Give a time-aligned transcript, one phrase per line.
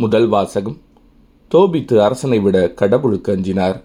[0.00, 0.76] முதல் வாசகம்.
[1.54, 3.82] தோபித்து அரசனை விட கடவுளுக்கு அஞ்சினார்.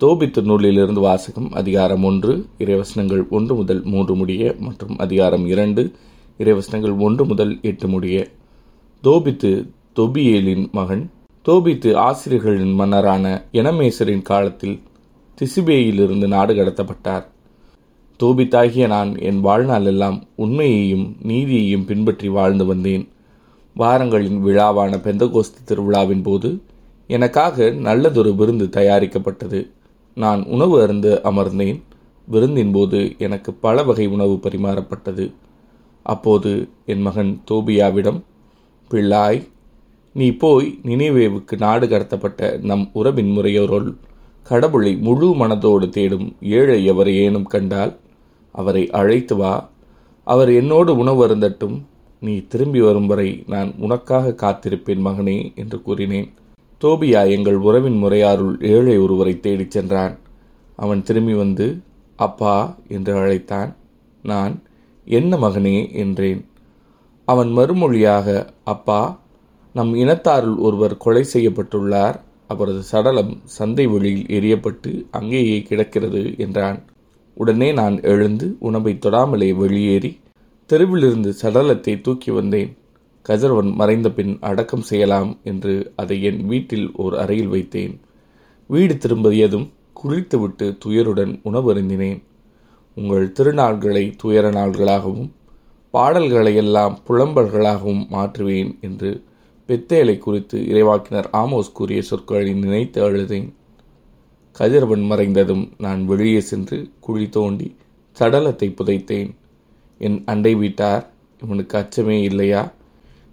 [0.00, 5.92] தோபித்து நூலிலிருந்து வாசகம் அதிகாரம் ஒன்று இறைவசனங்கள் ஒன்று முதல் மூன்று முடிய மற்றும் அதிகாரம் இரண்டு
[6.38, 8.28] இறைவசனங்கள் ஒன்று முதல் எட்டு முடிய.
[9.02, 11.10] தோபித்து தொபியேலின் மகன்
[11.44, 14.80] தோபித்து ஆசிரியர்களின் மன்னரான எனமேசரின் காலத்தில்
[15.38, 17.24] திசிபேயிலிருந்து நாடு கடத்தப்பட்டார்.
[18.22, 23.08] தோபித்தாகிய நான் என் வாழ்நாளெல்லாம் உண்மையையும் நீதியையும் பின்பற்றி வாழ்ந்து வந்தேன்.
[23.76, 26.62] வாரங்களின் விழாவான பெந்தகோஸ்து திருவிழாவின் போது
[27.06, 29.70] எனக்காக நல்லதொரு விருந்து தயாரிக்கப்பட்டது.
[30.14, 31.80] நான் உணவு அருந்து அமர்ந்தேன்.
[32.28, 35.32] விருந்தின் போது எனக்கு பல வகை உணவு பரிமாறப்பட்டது.
[36.02, 38.20] அப்போது என் மகன் தோபியாவிடம்
[38.90, 39.48] பிள்ளாய்
[40.14, 43.94] நீ போய் நினைவேவுக்கு நாடு கடத்தப்பட்ட நம் உறவின் முறையோருள்
[44.42, 47.96] கடவுளை முழு மனதோடு தேடும் ஏழை எவரையேனும் கண்டால்
[48.52, 49.70] அவரை அழைத்து வா.
[50.24, 51.82] அவர் என்னோடு உணவு அருந்தட்டும்.
[52.24, 56.28] நீ திரும்பி வரும் வரை நான் உனக்காக காத்திருப்பேன் மகனே என்று கூறினேன்.
[56.80, 60.14] தோபியா எங்கள் உறவின் முறையாருள் ஏழை ஒருவரை தேடிச் சென்றான்.
[60.76, 61.66] அவன் திரும்பி வந்து
[62.16, 63.76] அப்பா என்று அழைத்தான்.
[64.22, 64.62] நான்
[65.04, 65.92] என்ன மகனே?
[65.92, 66.46] என்றேன்.
[67.24, 69.00] அவன் மறுமொழியாக அப்பா
[69.74, 72.16] நம் இனத்தாருள் ஒருவர் கொலை செய்யப்பட்டுள்ளார்.
[72.46, 76.82] அவரது சடலம் சந்தை வழியில் எரியப்பட்டு அங்கேயே கிடக்கிறது என்றான்.
[77.34, 80.10] உடனே நான் எழுந்து உணவை தொடாமலே வெளியேறி
[80.70, 82.70] தெருவிலிருந்து சடலத்தை தூக்கி வந்தேன்.
[83.22, 87.94] கதிரவன் மறைந்த பின் அடக்கம் செய்யலாம் என்று அதை என் வீட்டில் ஓர் அறையில் வைத்தேன்.
[88.66, 92.20] வீடு திரும்பியதும் குளித்துவிட்டு துயருடன் உணவருந்தினேன்.
[92.96, 95.30] உங்கள் திருநாள்களை துயர நாள்களாகவும்
[95.94, 99.10] பாடல்களையெல்லாம் புலம்பல்களாகவும் மாற்றுவேன் என்று
[99.68, 103.48] பெத்தேலை குறித்து இறைவாக்கினர் ஆமோஸ் கூறிய சொற்களை நினைத்து அழுதேன்.
[104.52, 107.68] கதிரவன் மறைந்ததும் நான் வெளியே சென்று குழி தோண்டி
[108.16, 109.30] சடலத்தை புதைத்தேன்.
[110.04, 111.10] என் அண்டை வீட்டார்
[111.42, 112.72] இவனுக்கு அச்சமே இல்லையா?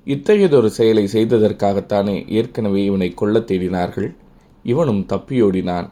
[0.05, 4.15] இத்தகையதொரு செயலை செய்ததற்காகத்தானே ஏற்கனவே இவனை கொல்ல தேடினார்கள்?
[4.63, 5.89] இவனும் தப்பியோடினான்.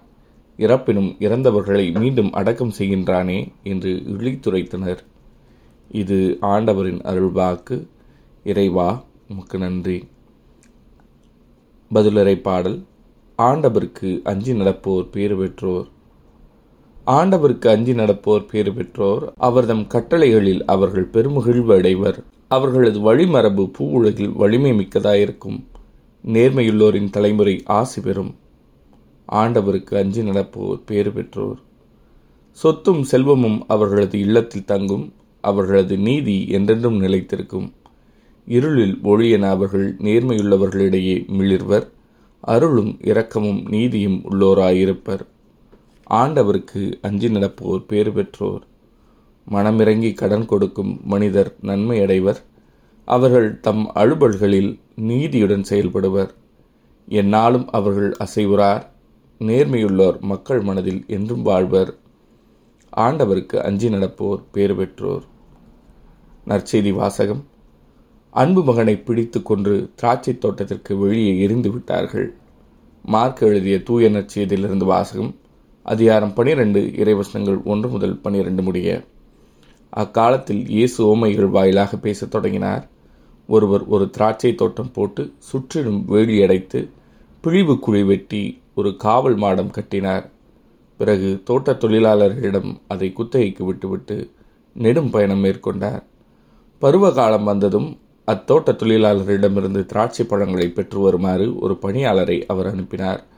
[0.57, 4.97] இறப்பினும் இறந்தவர்களை மீண்டும் அடக்கம் செய்கின்றானே என்று இழித்துரைத்தனர்.
[5.91, 7.87] இது ஆண்டவரின் அருள்வாக்கு.
[8.43, 10.07] இறைவா உமக்கு நன்றி.
[11.93, 12.83] பதிலுரை பாடல்.
[13.37, 15.87] ஆண்டவருக்கு அஞ்சி நடப்போர் பேறு பெற்றோர்.
[17.11, 24.71] ஆண்டவருக்கு அஞ்சி நடப்போர் பேறு பெற்றோர் அவர்தம் கட்டளைகளில் அவர்கள் பெருமகிழ்வு அடைவர் அவர்களது வழிமரபு பூ உலகில் வலிமை
[24.71, 25.63] மிக்கதாயிருக்கும்.
[26.27, 28.35] நேர்மையுள்ளோரின் தலைமுறை ஆசி பெறும்.
[29.31, 31.59] ஆண்டவருக்கு அஞ்சி நடப்போர் பேறு பெற்றோர்.
[32.51, 37.71] சொத்தும் செல்வமும் அவர்களது இல்லத்தில் தங்கும் அவர்களது நீதி என்றென்றும் நிலைத்திருக்கும்.
[38.47, 41.89] இருளில் ஒளியென அவர்கள் நேர்மையுள்ளவர்களிடையே மிளிர்வர்
[42.41, 45.25] அருளும் இரக்கமும் நீதியும் உள்ளோராயிருப்பர்.
[46.09, 48.63] ஆண்டவருக்கு அஞ்சி நடப்போர் பேறு பெற்றோர்.
[49.51, 52.43] மனமிறங்கி கடன் கொடுக்கும் மனிதர் நன்மை அடைவர்
[53.05, 56.29] அவர்கள் தம் அழுபல்களில் நீதியுடன் செயல்படுவர்.
[57.07, 58.85] என்னாலும் அவர்கள் அசைவுறார்.
[59.39, 61.97] நேர்மையுள்ளோர் மக்கள் மனதில் என்றும் வாழ்வர்.
[62.97, 65.23] ஆண்டவருக்கு அஞ்சி நடப்போர் பேறு பெற்றோர்.
[66.47, 67.45] நற்செய்தி வாசகம்.
[68.29, 72.33] அன்பு மகனை பிடித்து கொன்று திராட்சை தோட்டத்திற்கு வெளியே எரிந்து விட்டார்கள்
[73.03, 75.35] மார்க் எழுதிய தூய நற்செய்தியிலிருந்து வாசகம்.
[75.85, 79.03] அதிகாரம் பனிரெண்டு இறைவசனங்கள் ஒன்று முதல் பனிரெண்டு முடிய
[79.89, 82.87] அக்காலத்தில் இயேசு ஓமைகள் வாயிலாக பேசத் தொடங்கினார்.
[83.47, 86.89] ஒருவர் ஒரு திராட்சை தோட்டம் போட்டு சுற்றிலும் வேலி அடைத்து
[87.41, 90.29] பிழிவு குழி வெட்டி ஒரு காவல் மாடம் கட்டினார்.
[90.97, 94.31] பிறகு தோட்ட தொழிலாளர்களிடம் அதை குத்தகைக்கு விட்டுவிட்டு
[94.73, 96.03] நெடும் பயணம் மேற்கொண்டார்.
[96.79, 97.89] பருவ காலம் வந்ததும்
[98.27, 103.37] அத்தோட்ட தொழிலாளர்களிடமிருந்து திராட்சை பழங்களை பெற்று வருமாறு ஒரு பணியாளரை அவர் அனுப்பினார்.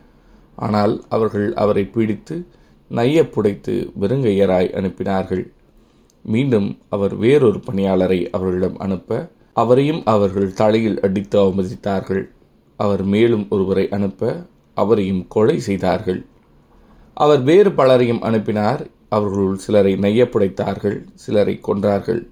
[0.56, 2.46] ஆனால் அவர்கள் அவரை பிடித்து
[2.92, 5.52] நைய புடைத்து வெறுங்கையராய் அனுப்பினார்கள்.
[6.22, 12.30] மீண்டும் அவர் வேறொரு பணியாளரை அவர்களிடம் அனுப்ப அவரையும் அவர்கள் தலையில் அடித்து அவமதித்தார்கள்.
[12.76, 16.26] அவர் மேலும் ஒருவரை அனுப்ப அவரையும் கொலை செய்தார்கள்.
[17.14, 18.88] அவர் வேறு பலரையும் அனுப்பினார்.
[19.10, 22.28] அவர்களுள் சிலரை நையப்புடைத்தார்கள் சிலரை கொன்றார்கள்.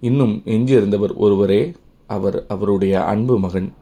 [0.00, 1.72] இன்னும் எஞ்சியிருந்தவர் ஒருவரே
[2.06, 3.72] அவர் அவருடைய அன்பு மகன்.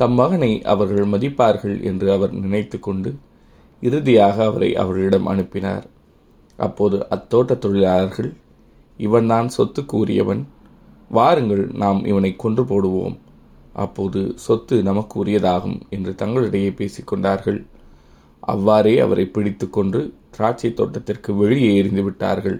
[0.00, 3.10] தம் மகனை அவர்கள் மதிப்பார்கள் என்று அவர் நினைத்து கொண்டு
[3.82, 5.84] இறுதியாக அவரை அவர்களிடம் அனுப்பினார்.
[6.58, 8.30] அப்போது அத்தோட்ட தொழிலாளர்கள்
[8.98, 10.42] இவன்தான் சொத்து கூறியவன்
[11.10, 13.16] வாருங்கள் நாம் இவனை கொன்று போடுவோம்.
[13.74, 17.60] அப்போது சொத்து நமக்கு உரியதாகும் என்று தங்களிடையே பேசிக்கொண்டார்கள்
[18.52, 20.00] அவ்வாறே அவரை பிடித்து கொண்டு
[20.34, 22.58] திராட்சை தோட்டத்திற்கு வெளியே எறிந்து விட்டார்கள்.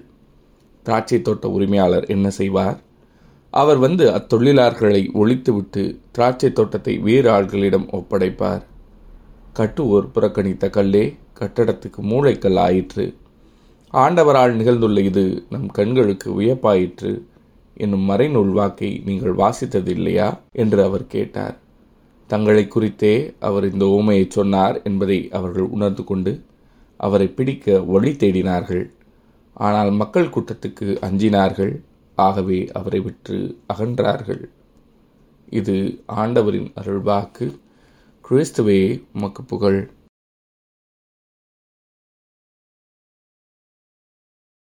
[0.87, 2.79] திராட்சை தோட்ட உரிமையாளர் என்ன செய்வார்?
[3.51, 8.63] அவர் வந்து அத்தொழிலாளர்களை ஒழித்துவிட்டு திராட்சை தோட்டத்தை வேறு ஆள்களிடம் ஒப்படைப்பார்.
[9.57, 13.15] கட்டுவோர் புறக்கணித்த கல்லே கட்டடத்துக்கு மூளைக்கல் ஆயிற்று.
[13.93, 17.23] ஆண்டவரால் நிகழ்ந்துள்ள இது நம் கண்களுக்கு வியப்பாயிற்று.
[17.75, 20.39] என்னும் மறைநூல் வாக்கை நீங்கள் வாசித்ததில்லையா?
[20.53, 21.57] என்று அவர் கேட்டார்.
[22.27, 26.45] தங்களை குறித்தே அவர் இந்த ஓமையை சொன்னார் என்பதை அவர்கள் உணர்ந்து கொண்டு
[26.97, 28.91] அவரை பிடிக்க வழி தேடினார்கள்.
[29.53, 31.81] ஆனால் மக்கள் கூட்டத்துக்கு அஞ்சினார்கள்.
[32.21, 33.37] ஆகவே அவரை விட்டு
[33.75, 34.45] அகன்றார்கள்.
[35.51, 37.49] இது ஆண்டவரின் அருள்வாக்கு.
[38.31, 39.91] கிறிஸ்துவே உமக்கு புகழ்.